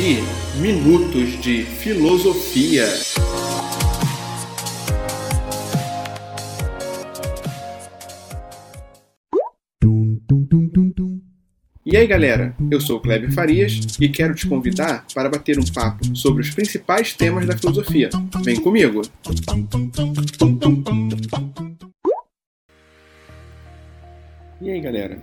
ouvir 0.00 0.22
Minutos 0.56 1.38
de 1.42 1.62
Filosofia. 1.62 2.86
E 11.84 11.96
aí 11.96 12.06
galera, 12.06 12.56
eu 12.70 12.80
sou 12.80 12.96
o 12.96 13.00
Kleber 13.00 13.30
Farias 13.32 13.98
e 14.00 14.08
quero 14.08 14.34
te 14.34 14.46
convidar 14.46 15.04
para 15.14 15.28
bater 15.28 15.58
um 15.58 15.64
papo 15.64 16.16
sobre 16.16 16.42
os 16.42 16.50
principais 16.50 17.12
temas 17.12 17.46
da 17.46 17.56
filosofia. 17.56 18.08
Vem 18.42 18.58
comigo! 18.58 19.02
E 24.62 24.70
aí 24.70 24.80
galera, 24.80 25.18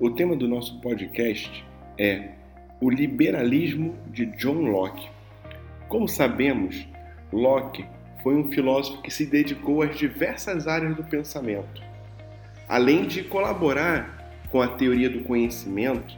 o 0.00 0.10
tema 0.10 0.34
do 0.34 0.48
nosso 0.48 0.80
podcast 0.80 1.64
é 1.98 2.45
o 2.80 2.90
liberalismo 2.90 3.96
de 4.06 4.26
John 4.26 4.70
Locke. 4.70 5.08
Como 5.88 6.08
sabemos, 6.08 6.86
Locke 7.32 7.84
foi 8.22 8.34
um 8.34 8.50
filósofo 8.50 9.02
que 9.02 9.10
se 9.10 9.24
dedicou 9.24 9.82
às 9.82 9.96
diversas 9.96 10.66
áreas 10.66 10.96
do 10.96 11.04
pensamento. 11.04 11.82
Além 12.68 13.06
de 13.06 13.22
colaborar 13.22 14.30
com 14.50 14.60
a 14.60 14.68
teoria 14.68 15.08
do 15.08 15.22
conhecimento, 15.22 16.16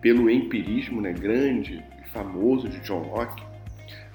pelo 0.00 0.30
empirismo 0.30 1.00
né, 1.00 1.12
grande 1.12 1.82
e 2.04 2.08
famoso 2.10 2.68
de 2.68 2.78
John 2.80 3.02
Locke, 3.10 3.42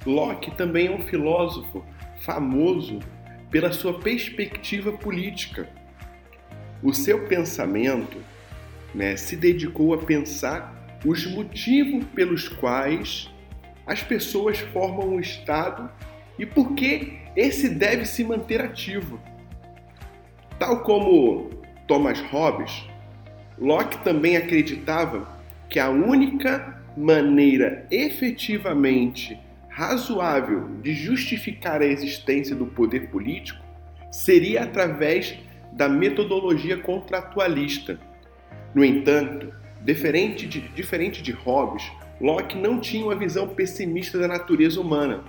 Locke 0.05 0.51
também 0.51 0.87
é 0.87 0.91
um 0.91 1.01
filósofo 1.01 1.83
famoso 2.21 2.99
pela 3.49 3.71
sua 3.71 3.99
perspectiva 3.99 4.91
política. 4.91 5.67
O 6.81 6.93
seu 6.93 7.25
pensamento 7.27 8.17
né, 8.93 9.17
se 9.17 9.35
dedicou 9.35 9.93
a 9.93 9.97
pensar 9.97 10.82
os 11.05 11.25
motivos 11.25 12.05
pelos 12.13 12.47
quais 12.47 13.29
as 13.85 14.01
pessoas 14.01 14.59
formam 14.59 15.15
o 15.15 15.19
Estado 15.19 15.89
e 16.39 16.45
por 16.45 16.73
que 16.73 17.19
esse 17.35 17.69
deve 17.69 18.05
se 18.05 18.23
manter 18.23 18.61
ativo. 18.61 19.19
Tal 20.57 20.81
como 20.81 21.49
Thomas 21.87 22.19
Hobbes, 22.21 22.87
Locke 23.57 24.03
também 24.03 24.37
acreditava 24.37 25.27
que 25.69 25.79
a 25.79 25.89
única 25.89 26.81
maneira 26.95 27.85
efetivamente 27.91 29.37
razoável 29.67 30.69
de 30.81 30.93
justificar 30.93 31.81
a 31.81 31.85
existência 31.85 32.55
do 32.55 32.67
poder 32.67 33.09
político 33.09 33.63
seria 34.11 34.63
através 34.63 35.35
da 35.71 35.89
metodologia 35.89 36.77
contratualista. 36.77 37.99
No 38.75 38.85
entanto, 38.85 39.51
diferente 39.83 40.47
de, 40.47 40.61
diferente 40.69 41.21
de 41.21 41.31
Hobbes, 41.31 41.91
Locke 42.19 42.57
não 42.57 42.79
tinha 42.79 43.05
uma 43.05 43.15
visão 43.15 43.47
pessimista 43.47 44.17
da 44.17 44.27
natureza 44.27 44.79
humana. 44.79 45.23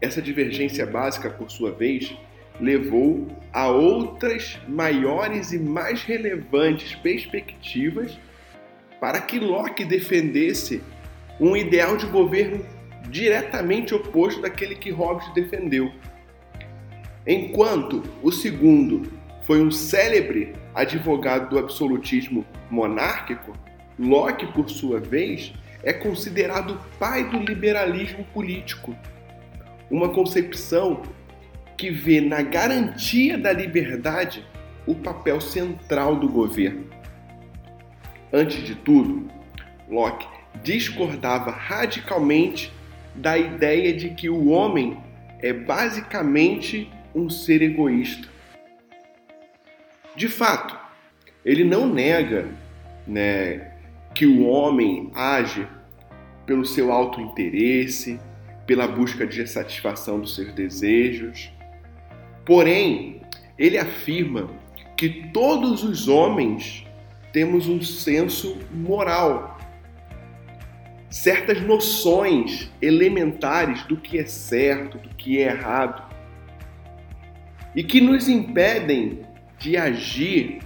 Essa 0.00 0.20
divergência 0.20 0.84
básica, 0.84 1.30
por 1.30 1.50
sua 1.50 1.70
vez, 1.70 2.14
levou 2.60 3.28
a 3.52 3.68
outras 3.68 4.58
maiores 4.66 5.52
e 5.52 5.58
mais 5.58 6.02
relevantes 6.02 6.94
perspectivas 6.96 8.18
para 9.00 9.20
que 9.20 9.38
Locke 9.38 9.84
defendesse 9.84 10.82
um 11.38 11.56
ideal 11.56 11.96
de 11.96 12.06
governo 12.06 12.64
diretamente 13.08 13.94
oposto 13.94 14.40
daquele 14.40 14.74
que 14.74 14.90
Hobbes 14.90 15.32
defendeu. 15.34 15.92
Enquanto 17.26 18.02
o 18.22 18.32
segundo 18.32 19.12
foi 19.42 19.60
um 19.60 19.70
célebre 19.70 20.54
advogado 20.74 21.50
do 21.50 21.58
absolutismo 21.58 22.44
monárquico, 22.70 23.52
Locke, 23.98 24.46
por 24.46 24.68
sua 24.68 25.00
vez, 25.00 25.52
é 25.82 25.92
considerado 25.92 26.74
o 26.74 26.98
pai 26.98 27.28
do 27.30 27.38
liberalismo 27.38 28.24
político, 28.32 28.94
uma 29.90 30.08
concepção 30.08 31.02
que 31.76 31.90
vê 31.90 32.20
na 32.20 32.42
garantia 32.42 33.38
da 33.38 33.52
liberdade 33.52 34.44
o 34.86 34.94
papel 34.94 35.40
central 35.40 36.16
do 36.16 36.28
governo. 36.28 36.86
Antes 38.32 38.64
de 38.64 38.74
tudo, 38.74 39.30
Locke 39.88 40.26
discordava 40.62 41.50
radicalmente 41.50 42.72
da 43.14 43.36
ideia 43.38 43.92
de 43.92 44.10
que 44.10 44.28
o 44.28 44.48
homem 44.48 44.98
é 45.40 45.52
basicamente 45.52 46.90
um 47.14 47.30
ser 47.30 47.62
egoísta. 47.62 48.28
De 50.14 50.28
fato, 50.28 50.78
ele 51.44 51.62
não 51.62 51.86
nega 51.86 52.48
né, 53.06 53.75
que 54.16 54.26
o 54.26 54.46
homem 54.46 55.12
age 55.14 55.68
pelo 56.44 56.64
seu 56.64 56.90
alto 56.90 57.20
interesse, 57.20 58.18
pela 58.66 58.88
busca 58.88 59.26
de 59.26 59.46
satisfação 59.46 60.18
dos 60.18 60.34
seus 60.34 60.52
desejos, 60.52 61.52
Porém, 62.46 63.22
ele 63.58 63.76
afirma 63.76 64.48
que 64.96 65.28
todos 65.32 65.82
os 65.82 66.06
homens 66.06 66.86
temos 67.32 67.66
um 67.66 67.82
senso 67.82 68.56
moral, 68.72 69.58
certas 71.10 71.60
noções 71.60 72.70
elementares 72.80 73.82
do 73.82 73.96
que 73.96 74.18
é 74.18 74.24
certo, 74.24 74.96
do 74.96 75.08
que 75.16 75.40
é 75.40 75.48
errado, 75.48 76.04
e 77.74 77.82
que 77.82 78.00
nos 78.00 78.28
impedem 78.28 79.22
de 79.58 79.76
agir 79.76 80.60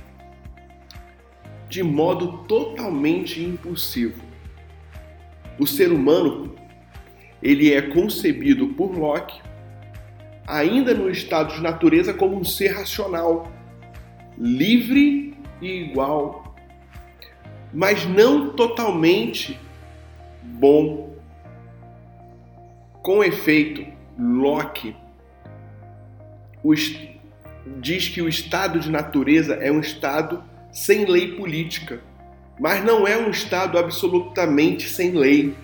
de 1.71 1.85
modo 1.85 2.39
totalmente 2.49 3.41
impulsivo. 3.41 4.21
O 5.57 5.67
ser 5.67 5.93
humano, 5.93 6.57
ele 7.41 7.73
é 7.73 7.81
concebido 7.81 8.69
por 8.69 8.91
Locke 8.91 9.41
ainda 10.47 10.93
no 10.93 11.09
estado 11.09 11.55
de 11.55 11.63
natureza 11.63 12.13
como 12.13 12.37
um 12.37 12.43
ser 12.43 12.73
racional, 12.73 13.49
livre 14.37 15.33
e 15.63 15.85
igual, 15.85 16.57
mas 17.73 18.05
não 18.05 18.51
totalmente 18.51 19.57
bom. 20.43 21.15
Com 23.01 23.23
efeito, 23.23 23.87
Locke 24.19 24.97
diz 27.81 28.09
que 28.09 28.21
o 28.21 28.29
estado 28.29 28.81
de 28.81 28.91
natureza 28.91 29.55
é 29.55 29.71
um 29.71 29.81
estado 29.81 30.50
sem 30.73 31.05
lei 31.05 31.33
política, 31.33 32.01
mas 32.59 32.85
não 32.85 33.07
é 33.07 33.17
um 33.17 33.31
estado 33.31 33.79
absolutamente 33.79 34.89
sem 34.89 35.13
lei. 35.13 35.55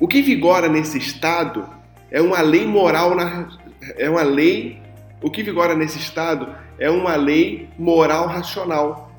O 0.00 0.08
que 0.08 0.20
vigora 0.20 0.68
nesse 0.68 0.98
estado 0.98 1.68
é 2.10 2.20
uma 2.20 2.42
lei 2.42 2.66
moral, 2.66 3.14
na, 3.14 3.48
é 3.96 4.08
uma 4.08 4.22
lei, 4.22 4.82
o 5.22 5.30
que 5.30 5.42
vigora 5.42 5.74
nesse 5.74 5.98
Estado 5.98 6.54
é 6.78 6.90
uma 6.90 7.16
lei 7.16 7.68
moral 7.78 8.26
racional 8.26 9.10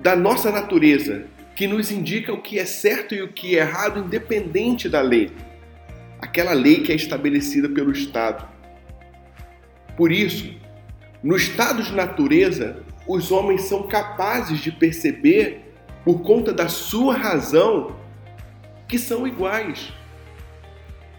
da 0.00 0.16
nossa 0.16 0.50
natureza, 0.50 1.26
que 1.54 1.66
nos 1.66 1.90
indica 1.90 2.32
o 2.32 2.42
que 2.42 2.58
é 2.58 2.64
certo 2.64 3.14
e 3.14 3.22
o 3.22 3.28
que 3.28 3.56
é 3.56 3.60
errado, 3.60 4.00
independente 4.00 4.88
da 4.88 5.00
lei. 5.00 5.30
Aquela 6.20 6.52
lei 6.52 6.80
que 6.80 6.90
é 6.90 6.94
estabelecida 6.94 7.68
pelo 7.68 7.92
Estado. 7.92 8.48
Por 9.96 10.10
isso, 10.10 10.52
no 11.22 11.36
estado 11.36 11.82
de 11.82 11.92
natureza, 11.92 12.82
os 13.06 13.30
homens 13.30 13.62
são 13.62 13.84
capazes 13.84 14.60
de 14.60 14.72
perceber, 14.72 15.72
por 16.04 16.20
conta 16.22 16.52
da 16.52 16.68
sua 16.68 17.14
razão, 17.14 17.96
que 18.86 18.98
são 18.98 19.26
iguais 19.26 19.92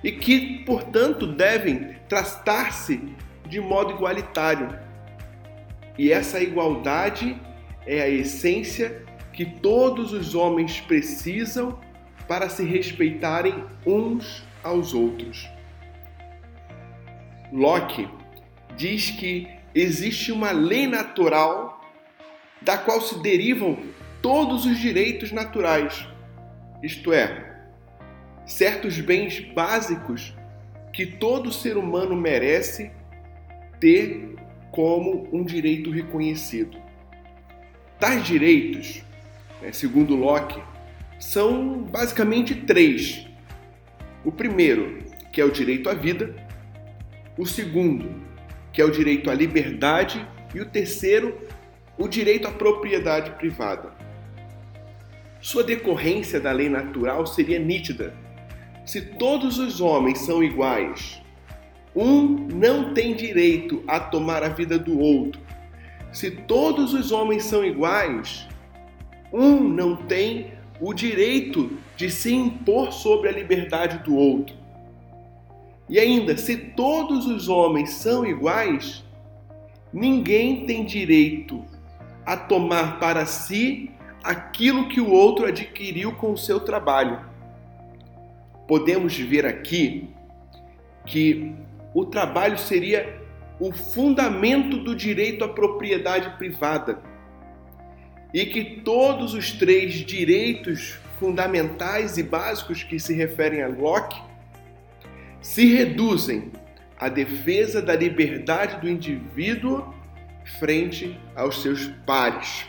e 0.03 0.11
que, 0.11 0.59
portanto, 0.65 1.25
devem 1.25 1.95
tratar-se 2.07 3.01
de 3.47 3.59
modo 3.59 3.93
igualitário. 3.93 4.77
E 5.97 6.11
essa 6.11 6.39
igualdade 6.39 7.35
é 7.87 8.01
a 8.01 8.09
essência 8.09 9.03
que 9.33 9.45
todos 9.45 10.13
os 10.13 10.35
homens 10.35 10.79
precisam 10.79 11.79
para 12.27 12.49
se 12.49 12.63
respeitarem 12.63 13.63
uns 13.85 14.43
aos 14.63 14.93
outros. 14.93 15.49
Locke 17.51 18.07
diz 18.75 19.09
que 19.09 19.47
existe 19.73 20.31
uma 20.31 20.51
lei 20.51 20.87
natural 20.87 21.81
da 22.65 22.77
qual 22.79 22.99
se 22.99 23.21
derivam 23.21 23.77
todos 24.21 24.65
os 24.65 24.79
direitos 24.79 25.31
naturais, 25.31 26.07
isto 26.81 27.13
é, 27.13 27.61
certos 28.45 28.99
bens 28.99 29.39
básicos 29.39 30.33
que 30.91 31.05
todo 31.05 31.53
ser 31.53 31.77
humano 31.77 32.15
merece 32.15 32.91
ter 33.79 34.35
como 34.71 35.27
um 35.31 35.43
direito 35.43 35.91
reconhecido. 35.91 36.77
Tais 37.99 38.25
direitos, 38.25 39.03
né, 39.61 39.71
segundo 39.71 40.15
Locke, 40.15 40.59
são 41.19 41.83
basicamente 41.83 42.55
três. 42.55 43.27
O 44.23 44.31
primeiro, 44.31 45.03
que 45.31 45.39
é 45.39 45.45
o 45.45 45.51
direito 45.51 45.87
à 45.87 45.93
vida, 45.93 46.35
o 47.37 47.45
segundo, 47.45 48.23
que 48.73 48.81
é 48.81 48.85
o 48.85 48.91
direito 48.91 49.29
à 49.29 49.35
liberdade, 49.35 50.25
e 50.53 50.59
o 50.59 50.65
terceiro, 50.65 51.37
o 51.97 52.07
direito 52.07 52.47
à 52.47 52.51
propriedade 52.51 53.31
privada. 53.31 53.93
sua 55.41 55.63
decorrência 55.63 56.39
da 56.39 56.51
lei 56.51 56.67
natural 56.67 57.25
seria 57.27 57.59
nítida. 57.59 58.13
Se 58.83 58.99
todos 58.99 59.59
os 59.59 59.79
homens 59.79 60.19
são 60.19 60.43
iguais, 60.43 61.21
um 61.95 62.47
não 62.51 62.93
tem 62.93 63.15
direito 63.15 63.83
a 63.87 63.99
tomar 63.99 64.43
a 64.43 64.49
vida 64.49 64.77
do 64.79 64.99
outro. 64.99 65.39
Se 66.11 66.31
todos 66.31 66.93
os 66.93 67.11
homens 67.11 67.43
são 67.43 67.63
iguais, 67.63 68.47
um 69.31 69.59
não 69.59 69.95
tem 69.95 70.53
o 70.81 70.93
direito 70.93 71.77
de 71.95 72.09
se 72.09 72.33
impor 72.33 72.91
sobre 72.91 73.29
a 73.29 73.31
liberdade 73.31 73.99
do 73.99 74.15
outro. 74.15 74.55
E 75.87 75.99
ainda, 75.99 76.35
se 76.35 76.57
todos 76.57 77.27
os 77.27 77.47
homens 77.47 77.91
são 77.91 78.25
iguais, 78.25 79.03
ninguém 79.93 80.65
tem 80.65 80.83
direito 80.83 81.63
a 82.25 82.35
tomar 82.35 82.99
para 82.99 83.25
si 83.25 83.91
aquilo 84.23 84.89
que 84.89 84.99
o 84.99 85.11
outro 85.11 85.45
adquiriu 85.45 86.13
com 86.13 86.31
o 86.31 86.37
seu 86.37 86.59
trabalho. 86.59 87.19
Podemos 88.67 89.15
ver 89.15 89.45
aqui 89.45 90.09
que 91.05 91.53
o 91.93 92.05
trabalho 92.05 92.57
seria 92.57 93.21
o 93.59 93.71
fundamento 93.71 94.77
do 94.77 94.95
direito 94.95 95.43
à 95.43 95.47
propriedade 95.47 96.35
privada 96.37 96.99
e 98.33 98.45
que 98.45 98.81
todos 98.81 99.33
os 99.33 99.51
três 99.51 99.93
direitos 99.93 100.99
fundamentais 101.19 102.17
e 102.17 102.23
básicos 102.23 102.83
que 102.83 102.99
se 102.99 103.13
referem 103.13 103.61
a 103.61 103.67
Locke 103.67 104.21
se 105.39 105.73
reduzem 105.73 106.51
à 106.97 107.07
defesa 107.07 107.81
da 107.81 107.95
liberdade 107.95 108.81
do 108.81 108.89
indivíduo 108.89 109.93
frente 110.59 111.19
aos 111.35 111.61
seus 111.61 111.87
pares. 112.05 112.65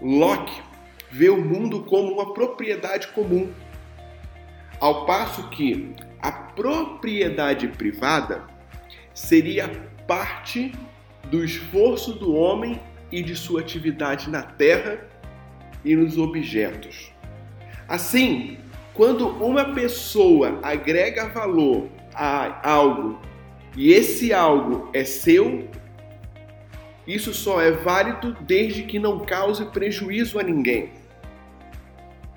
Locke 0.00 0.60
vê 1.10 1.28
o 1.28 1.40
mundo 1.40 1.82
como 1.82 2.12
uma 2.12 2.34
propriedade 2.34 3.08
comum, 3.08 3.52
ao 4.80 5.06
passo 5.06 5.48
que 5.50 5.94
a 6.20 6.32
propriedade 6.32 7.68
privada 7.68 8.44
seria 9.14 9.68
parte 10.06 10.72
do 11.30 11.44
esforço 11.44 12.12
do 12.14 12.34
homem 12.34 12.80
e 13.12 13.22
de 13.22 13.36
sua 13.36 13.60
atividade 13.60 14.28
na 14.28 14.42
terra 14.42 15.06
e 15.84 15.94
nos 15.94 16.18
objetos. 16.18 17.12
Assim, 17.86 18.58
quando 18.92 19.28
uma 19.28 19.72
pessoa 19.74 20.58
agrega 20.62 21.28
valor 21.28 21.88
a 22.14 22.68
algo 22.68 23.20
e 23.76 23.92
esse 23.92 24.32
algo 24.32 24.88
é 24.92 25.04
seu, 25.04 25.68
isso 27.06 27.34
só 27.34 27.60
é 27.60 27.70
válido 27.70 28.36
desde 28.40 28.82
que 28.84 28.98
não 28.98 29.20
cause 29.20 29.64
prejuízo 29.66 30.38
a 30.38 30.42
ninguém. 30.42 30.90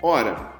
Ora, 0.02 0.52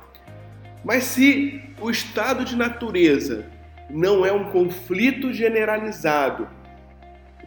mas 0.84 1.04
se 1.04 1.62
o 1.80 1.90
estado 1.90 2.44
de 2.44 2.56
natureza 2.56 3.46
não 3.90 4.24
é 4.24 4.32
um 4.32 4.50
conflito 4.50 5.32
generalizado, 5.32 6.48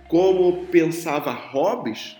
como 0.08 0.66
pensava 0.68 1.32
Hobbes, 1.32 2.18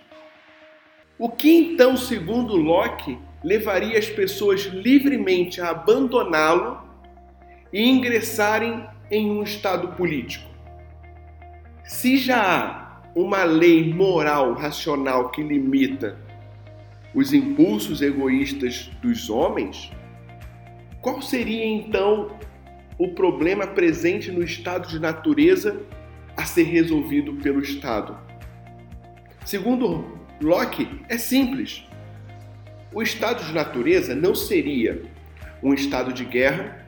o 1.18 1.28
que 1.28 1.50
então, 1.52 1.96
segundo 1.96 2.56
Locke, 2.56 3.18
levaria 3.44 3.98
as 3.98 4.08
pessoas 4.08 4.62
livremente 4.62 5.60
a 5.60 5.70
abandoná-lo 5.70 6.82
e 7.72 7.88
ingressarem 7.88 8.86
em 9.10 9.30
um 9.30 9.42
Estado 9.42 9.88
político. 9.88 10.50
Se 11.84 12.16
já 12.16 12.42
há 12.42 12.81
uma 13.14 13.44
lei 13.44 13.92
moral 13.92 14.54
racional 14.54 15.30
que 15.30 15.42
limita 15.42 16.16
os 17.14 17.32
impulsos 17.32 18.00
egoístas 18.00 18.90
dos 19.02 19.28
homens, 19.28 19.92
qual 21.00 21.20
seria 21.20 21.64
então 21.64 22.36
o 22.98 23.08
problema 23.08 23.66
presente 23.66 24.30
no 24.30 24.42
estado 24.42 24.88
de 24.88 24.98
natureza 24.98 25.80
a 26.36 26.44
ser 26.44 26.62
resolvido 26.62 27.34
pelo 27.34 27.60
Estado? 27.60 28.16
Segundo 29.44 30.18
Locke, 30.40 30.88
é 31.08 31.18
simples. 31.18 31.84
O 32.94 33.02
estado 33.02 33.44
de 33.44 33.52
natureza 33.52 34.14
não 34.14 34.34
seria 34.34 35.02
um 35.62 35.74
estado 35.74 36.12
de 36.12 36.24
guerra 36.24 36.86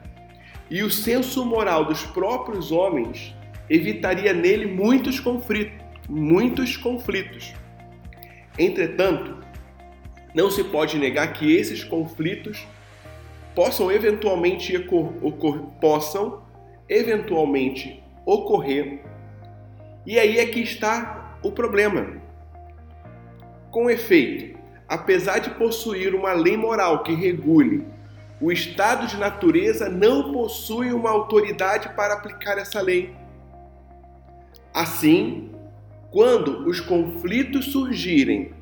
e 0.69 0.81
o 0.81 0.89
senso 0.89 1.45
moral 1.45 1.85
dos 1.85 2.03
próprios 2.05 2.71
homens 2.71 3.35
evitaria 3.69 4.33
nele 4.33 4.65
muitos 4.67 5.19
conflitos, 5.19 5.84
muitos 6.07 6.77
conflitos. 6.77 7.53
Entretanto, 8.57 9.37
não 10.33 10.49
se 10.51 10.63
pode 10.63 10.97
negar 10.97 11.33
que 11.33 11.55
esses 11.55 11.83
conflitos 11.83 12.67
possam 13.55 13.91
eventualmente 13.91 14.75
ocorrer, 15.21 15.61
possam 15.79 16.43
eventualmente 16.89 18.03
ocorrer. 18.25 19.01
E 20.05 20.19
aí 20.19 20.37
é 20.37 20.45
que 20.45 20.59
está 20.59 21.37
o 21.41 21.51
problema. 21.51 22.21
Com 23.71 23.89
efeito, 23.89 24.57
apesar 24.87 25.39
de 25.39 25.49
possuir 25.51 26.13
uma 26.13 26.33
lei 26.33 26.55
moral 26.57 27.03
que 27.03 27.13
regule, 27.13 27.85
o 28.39 28.51
estado 28.51 29.07
de 29.07 29.17
natureza 29.17 29.89
não 29.89 30.33
possui 30.33 30.91
uma 30.91 31.09
autoridade 31.09 31.89
para 31.95 32.13
aplicar 32.13 32.57
essa 32.57 32.81
lei. 32.81 33.15
Assim, 34.73 35.54
quando 36.11 36.67
os 36.67 36.79
conflitos 36.79 37.71
surgirem 37.71 38.53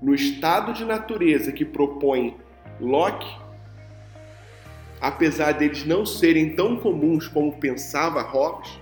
no 0.00 0.14
estado 0.14 0.72
de 0.72 0.84
natureza 0.84 1.52
que 1.52 1.64
propõe 1.64 2.36
Locke, 2.80 3.30
apesar 5.00 5.52
deles 5.52 5.84
não 5.84 6.04
serem 6.04 6.56
tão 6.56 6.76
comuns 6.76 7.28
como 7.28 7.56
pensava 7.58 8.22
Hobbes, 8.22 8.80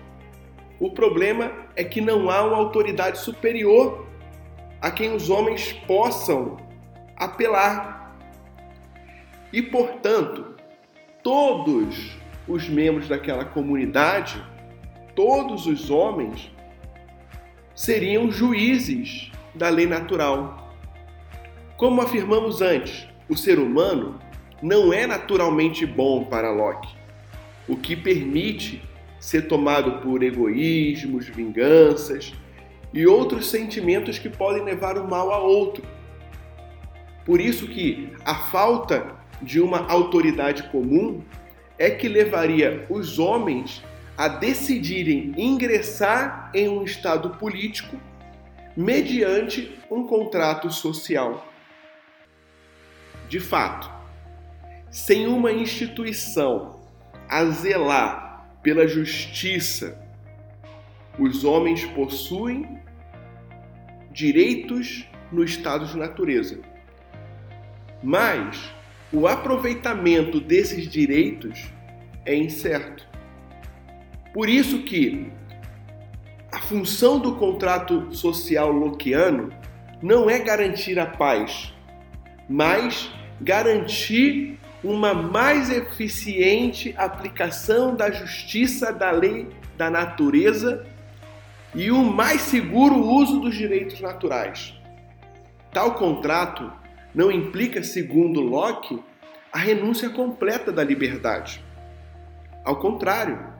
o 0.78 0.90
problema 0.90 1.52
é 1.76 1.84
que 1.84 2.00
não 2.00 2.30
há 2.30 2.42
uma 2.42 2.56
autoridade 2.56 3.18
superior 3.18 4.06
a 4.80 4.90
quem 4.90 5.14
os 5.14 5.28
homens 5.28 5.74
possam 5.86 6.56
apelar. 7.16 8.16
E, 9.52 9.60
portanto, 9.60 10.54
todos 11.22 12.16
os 12.48 12.66
membros 12.68 13.08
daquela 13.08 13.44
comunidade, 13.44 14.42
todos 15.14 15.66
os 15.66 15.90
homens, 15.90 16.50
seriam 17.80 18.30
juízes 18.30 19.32
da 19.54 19.70
lei 19.70 19.86
natural. 19.86 20.70
Como 21.78 22.02
afirmamos 22.02 22.60
antes, 22.60 23.08
o 23.26 23.34
ser 23.34 23.58
humano 23.58 24.20
não 24.62 24.92
é 24.92 25.06
naturalmente 25.06 25.86
bom 25.86 26.24
para 26.24 26.52
Locke, 26.52 26.94
o 27.66 27.78
que 27.78 27.96
permite 27.96 28.82
ser 29.18 29.48
tomado 29.48 30.02
por 30.02 30.22
egoísmos, 30.22 31.26
vinganças 31.28 32.34
e 32.92 33.06
outros 33.06 33.48
sentimentos 33.48 34.18
que 34.18 34.28
podem 34.28 34.62
levar 34.62 34.98
o 34.98 35.08
mal 35.08 35.32
a 35.32 35.38
outro. 35.38 35.82
Por 37.24 37.40
isso 37.40 37.66
que 37.66 38.12
a 38.26 38.34
falta 38.34 39.16
de 39.40 39.58
uma 39.58 39.90
autoridade 39.90 40.64
comum 40.64 41.22
é 41.78 41.88
que 41.88 42.08
levaria 42.08 42.84
os 42.90 43.18
homens 43.18 43.82
a 44.20 44.28
decidirem 44.28 45.32
ingressar 45.34 46.50
em 46.52 46.68
um 46.68 46.84
estado 46.84 47.30
político 47.38 47.98
mediante 48.76 49.80
um 49.90 50.06
contrato 50.06 50.70
social. 50.70 51.48
De 53.30 53.40
fato, 53.40 53.90
sem 54.90 55.26
uma 55.26 55.50
instituição 55.50 56.80
a 57.30 57.46
zelar 57.46 58.46
pela 58.62 58.86
justiça 58.86 59.98
os 61.18 61.42
homens 61.42 61.86
possuem 61.86 62.78
direitos 64.12 65.08
no 65.32 65.42
estado 65.42 65.86
de 65.86 65.96
natureza. 65.96 66.60
Mas 68.02 68.70
o 69.10 69.26
aproveitamento 69.26 70.38
desses 70.42 70.86
direitos 70.86 71.72
é 72.26 72.34
incerto. 72.34 73.09
Por 74.32 74.48
isso 74.48 74.82
que 74.82 75.30
a 76.52 76.60
função 76.60 77.18
do 77.18 77.36
contrato 77.36 78.14
social 78.14 78.70
loquiano 78.70 79.52
não 80.02 80.30
é 80.30 80.38
garantir 80.38 80.98
a 80.98 81.06
paz, 81.06 81.72
mas 82.48 83.10
garantir 83.40 84.58
uma 84.82 85.12
mais 85.12 85.70
eficiente 85.70 86.94
aplicação 86.96 87.94
da 87.94 88.10
justiça 88.10 88.92
da 88.92 89.10
lei 89.10 89.48
da 89.76 89.90
natureza 89.90 90.86
e 91.74 91.90
o 91.90 92.02
mais 92.02 92.42
seguro 92.42 92.96
uso 92.96 93.40
dos 93.40 93.54
direitos 93.54 94.00
naturais. 94.00 94.74
Tal 95.72 95.94
contrato 95.94 96.72
não 97.14 97.30
implica, 97.30 97.82
segundo 97.82 98.40
Locke, 98.40 99.00
a 99.52 99.58
renúncia 99.58 100.08
completa 100.10 100.72
da 100.72 100.82
liberdade. 100.82 101.64
Ao 102.64 102.76
contrário, 102.76 103.59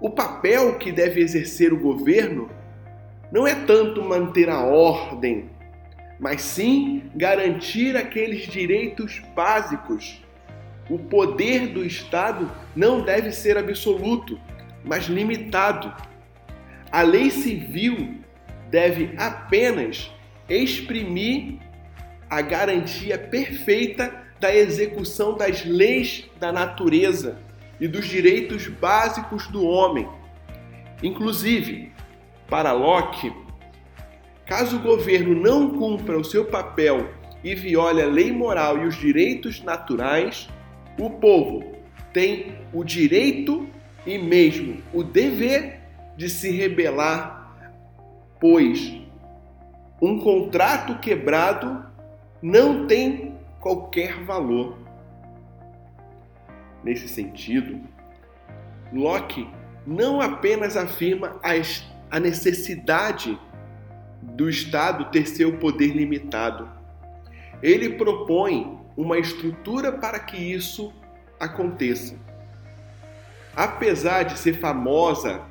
o 0.00 0.10
papel 0.10 0.74
que 0.78 0.92
deve 0.92 1.20
exercer 1.20 1.72
o 1.72 1.78
governo 1.78 2.50
não 3.32 3.46
é 3.46 3.54
tanto 3.54 4.02
manter 4.02 4.48
a 4.48 4.60
ordem, 4.60 5.50
mas 6.20 6.42
sim 6.42 7.10
garantir 7.14 7.96
aqueles 7.96 8.42
direitos 8.46 9.22
básicos. 9.34 10.22
O 10.88 10.98
poder 10.98 11.68
do 11.68 11.84
Estado 11.84 12.50
não 12.74 13.00
deve 13.00 13.32
ser 13.32 13.56
absoluto, 13.56 14.38
mas 14.84 15.04
limitado. 15.04 15.92
A 16.92 17.02
lei 17.02 17.30
civil 17.30 18.16
deve 18.70 19.14
apenas 19.16 20.10
exprimir 20.48 21.58
a 22.28 22.40
garantia 22.42 23.18
perfeita 23.18 24.24
da 24.38 24.54
execução 24.54 25.36
das 25.36 25.64
leis 25.64 26.28
da 26.38 26.52
natureza 26.52 27.45
e 27.80 27.86
dos 27.86 28.06
direitos 28.06 28.66
básicos 28.68 29.46
do 29.48 29.64
homem. 29.64 30.08
Inclusive, 31.02 31.92
para 32.48 32.72
Locke, 32.72 33.32
caso 34.46 34.76
o 34.76 34.82
governo 34.82 35.34
não 35.34 35.70
cumpra 35.70 36.18
o 36.18 36.24
seu 36.24 36.44
papel 36.44 37.10
e 37.44 37.54
viole 37.54 38.02
a 38.02 38.06
lei 38.06 38.32
moral 38.32 38.78
e 38.78 38.86
os 38.86 38.96
direitos 38.96 39.62
naturais, 39.62 40.48
o 40.98 41.10
povo 41.10 41.76
tem 42.12 42.54
o 42.72 42.82
direito 42.82 43.68
e 44.06 44.16
mesmo 44.16 44.82
o 44.92 45.02
dever 45.02 45.80
de 46.16 46.30
se 46.30 46.50
rebelar, 46.50 47.54
pois 48.40 49.00
um 50.00 50.18
contrato 50.18 50.98
quebrado 50.98 51.84
não 52.40 52.86
tem 52.86 53.34
qualquer 53.60 54.24
valor. 54.24 54.85
Nesse 56.84 57.08
sentido, 57.08 57.80
Locke 58.92 59.48
não 59.86 60.20
apenas 60.20 60.76
afirma 60.76 61.40
a 62.10 62.20
necessidade 62.20 63.38
do 64.22 64.48
Estado 64.48 65.10
ter 65.10 65.26
seu 65.26 65.56
poder 65.58 65.88
limitado, 65.88 66.68
ele 67.62 67.90
propõe 67.90 68.78
uma 68.96 69.18
estrutura 69.18 69.92
para 69.92 70.18
que 70.18 70.36
isso 70.36 70.92
aconteça. 71.38 72.16
Apesar 73.54 74.24
de 74.24 74.38
ser 74.38 74.58
famosa 74.58 75.42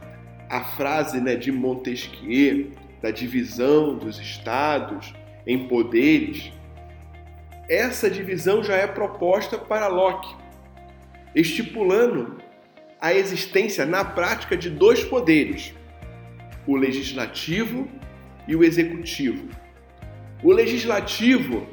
a 0.49 0.63
frase 0.63 1.19
né, 1.19 1.35
de 1.35 1.51
Montesquieu 1.51 2.71
da 3.01 3.11
divisão 3.11 3.97
dos 3.97 4.19
estados 4.19 5.13
em 5.45 5.67
poderes, 5.67 6.51
essa 7.67 8.09
divisão 8.09 8.63
já 8.63 8.75
é 8.75 8.85
proposta 8.85 9.57
para 9.57 9.87
Locke, 9.87 10.35
estipulando 11.35 12.37
a 12.99 13.13
existência 13.13 13.85
na 13.85 14.03
prática 14.03 14.55
de 14.55 14.69
dois 14.69 15.03
poderes, 15.03 15.73
o 16.65 16.75
legislativo 16.75 17.87
e 18.47 18.55
o 18.55 18.63
executivo. 18.63 19.47
O 20.41 20.51
legislativo 20.51 21.67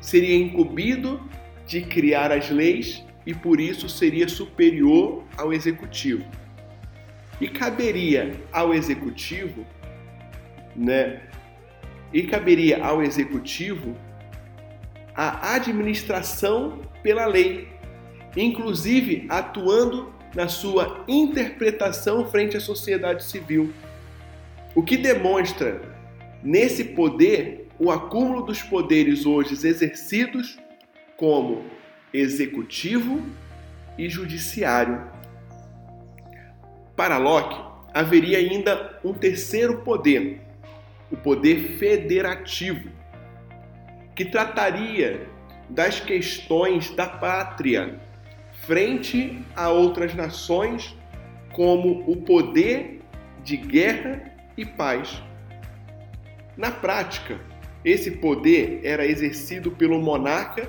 seria 0.00 0.36
incumbido 0.36 1.20
de 1.66 1.80
criar 1.80 2.30
as 2.30 2.50
leis 2.50 3.04
e 3.24 3.34
por 3.34 3.60
isso 3.60 3.88
seria 3.88 4.28
superior 4.28 5.24
ao 5.36 5.52
executivo. 5.52 6.24
E 7.40 7.48
caberia 7.48 8.34
ao 8.52 8.72
executivo, 8.72 9.66
né? 10.74 11.22
E 12.12 12.22
caberia 12.22 12.82
ao 12.84 13.02
executivo 13.02 13.96
a 15.14 15.54
administração 15.54 16.82
pela 17.02 17.26
lei, 17.26 17.68
inclusive 18.36 19.26
atuando 19.28 20.12
na 20.34 20.48
sua 20.48 21.04
interpretação 21.08 22.26
frente 22.28 22.56
à 22.56 22.60
sociedade 22.60 23.24
civil. 23.24 23.72
O 24.74 24.82
que 24.82 24.96
demonstra 24.96 25.80
nesse 26.42 26.84
poder 26.84 27.68
o 27.78 27.90
acúmulo 27.90 28.42
dos 28.42 28.62
poderes 28.62 29.26
hoje 29.26 29.54
exercidos 29.66 30.58
como 31.16 31.64
executivo 32.12 33.22
e 33.98 34.08
judiciário. 34.08 35.10
Para 36.94 37.18
Locke, 37.18 37.58
haveria 37.92 38.38
ainda 38.38 38.98
um 39.04 39.12
terceiro 39.12 39.82
poder, 39.82 40.40
o 41.10 41.16
poder 41.16 41.78
federativo, 41.78 42.90
que 44.14 44.24
trataria 44.24 45.26
das 45.68 46.00
questões 46.00 46.90
da 46.90 47.06
pátria 47.06 48.00
frente 48.66 49.42
a 49.54 49.70
outras 49.70 50.14
nações, 50.14 50.96
como 51.52 52.10
o 52.10 52.16
poder 52.16 53.00
de 53.44 53.56
guerra 53.56 54.34
e 54.56 54.66
paz. 54.66 55.22
Na 56.56 56.70
prática, 56.70 57.40
esse 57.84 58.10
poder 58.12 58.80
era 58.82 59.06
exercido 59.06 59.70
pelo 59.70 60.00
monarca 60.00 60.68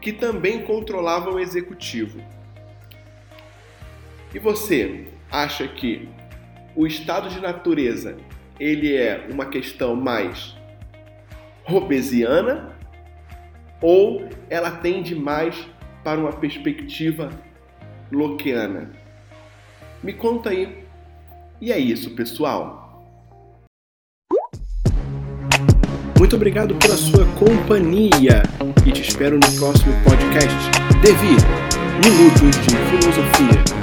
que 0.00 0.12
também 0.12 0.62
controlava 0.62 1.30
o 1.30 1.40
executivo. 1.40 2.20
E 4.32 4.38
você 4.38 5.06
acha 5.30 5.66
que 5.66 6.08
o 6.76 6.86
estado 6.86 7.28
de 7.30 7.40
natureza 7.40 8.16
ele 8.60 8.94
é 8.94 9.26
uma 9.30 9.46
questão 9.46 9.96
mais 9.96 10.56
robesiana 11.64 12.76
ou 13.80 14.28
ela 14.48 14.70
tende 14.70 15.14
mais 15.14 15.66
para 16.04 16.20
uma 16.20 16.32
perspectiva 16.32 17.30
loquiana? 18.12 18.90
Me 20.02 20.12
conta 20.12 20.50
aí. 20.50 20.84
E 21.60 21.72
é 21.72 21.78
isso, 21.78 22.10
pessoal. 22.10 22.84
Muito 26.18 26.36
obrigado 26.36 26.74
pela 26.76 26.96
sua 26.96 27.24
companhia 27.38 28.42
e 28.86 28.92
te 28.92 29.02
espero 29.02 29.36
no 29.36 29.58
próximo 29.58 29.92
podcast. 30.04 30.70
Devi, 31.02 31.36
Minutos 32.04 32.56
de 32.66 32.76
Filosofia. 32.90 33.73